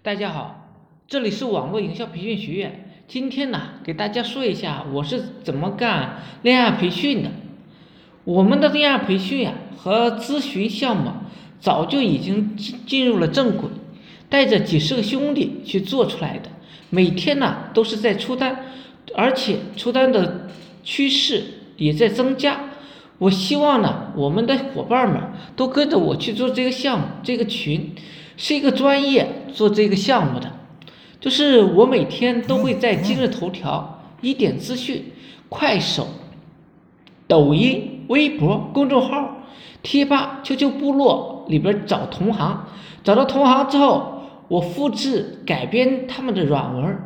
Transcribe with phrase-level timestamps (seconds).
[0.00, 0.76] 大家好，
[1.08, 2.88] 这里是网络营销培训学院。
[3.08, 7.30] 今天呢，给大家说一下我是怎么干恋爱培训的。
[8.22, 11.10] 我们的恋爱培训呀和咨询项目
[11.58, 13.68] 早就已经进进入了正轨，
[14.28, 16.48] 带着几十个兄弟去做出来的，
[16.90, 18.66] 每天呢都是在出单，
[19.16, 20.48] 而且出单的
[20.84, 21.42] 趋势
[21.76, 22.70] 也在增加。
[23.18, 25.20] 我希望呢，我们的伙伴们
[25.56, 27.96] 都跟着我去做这个项目，这个群
[28.38, 30.48] 是一个专业做这个项目的，
[31.18, 35.12] 就是我每天都会在今日头条、一点资讯、
[35.48, 36.06] 快手、
[37.26, 39.38] 抖音、微博、公众号、
[39.82, 42.64] 贴吧、QQ 部落里边找同行，
[43.02, 46.96] 找到同行之后，我复制改编他们的软文，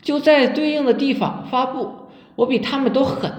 [0.00, 1.90] 就在对应的地方发布，
[2.36, 3.32] 我比他们都狠。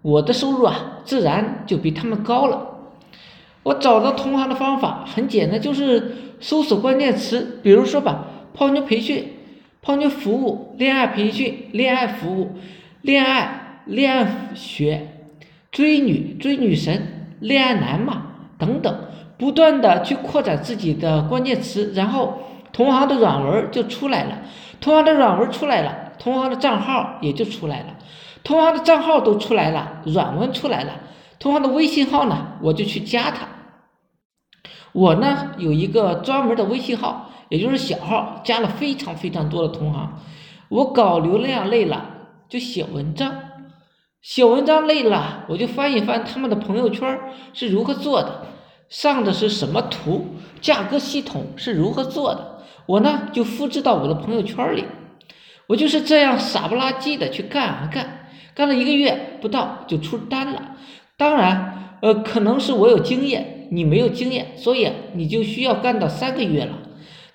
[0.00, 2.68] 我的收入啊，自然就比他们高了。
[3.62, 9.36] 我找到同行的方法很简单，就是搜索关键词，比如说吧，泡妞培训、
[9.82, 12.56] 泡妞服务、恋爱培训、恋爱服务、
[13.02, 15.08] 恋爱恋爱学、
[15.70, 18.22] 追女追女神、恋爱男嘛
[18.58, 18.98] 等等，
[19.36, 22.38] 不断的去扩展自己的关键词，然后
[22.72, 24.38] 同行的软文就出来了，
[24.80, 27.86] 同行的软文出来了，同行的账号也就出来了。
[28.42, 30.92] 同行的账号都出来了，软文出来了，
[31.40, 33.48] 同行的微信号呢，我就去加他。
[34.92, 40.20] 我呢有一个专门的微信号，也就是小号，加了非常非常多的同行。
[40.68, 42.10] 我搞流量累了
[42.48, 43.34] 就写文章，
[44.20, 47.18] 写文章累了我就翻一翻他们的朋友圈
[47.54, 48.46] 是如何做的，
[48.90, 54.84] 上的是什么图，价格系统是如何做的，我呢就复制到我的朋友圈里。
[55.68, 58.18] 我就是这样傻不拉几的去干啊干。
[58.52, 60.76] 干了一个月不到就出单了，
[61.20, 66.78] 当然，呃，可能是我有经验，你没有经验，所以你就需要干到三个月了。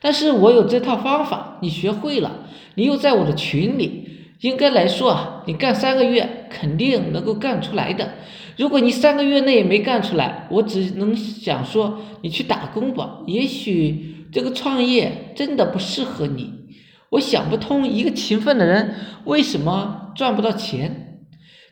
[0.02, 4.09] 但是我有这套方法，你学会了，你又在我的群里，
[4.41, 8.16] 应该来说啊，你干三个月肯定能够干出来的。
[8.57, 16.51] 如果你三个月内没干出来，我只能想说你去打工吧，也许这个创业真的不适合你。
[17.12, 18.95] 我想不通一个勤奋的人
[19.25, 21.22] 为什么赚不到钱。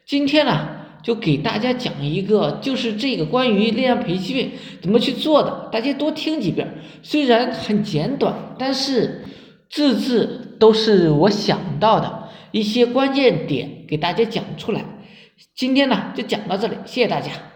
[0.05, 0.67] 今天呢，
[1.03, 6.67] 就给大家讲一个，就是这个关于恋爱培训怎么去做的，大家多听几遍。
[7.03, 9.25] 虽然很简短，但是
[9.69, 14.85] 字字都是我想到的一些关键点，给大家讲出来。
[15.55, 17.52] 今天呢，就讲到这里，谢谢大家。